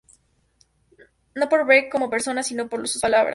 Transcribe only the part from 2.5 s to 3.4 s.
por sus palabras.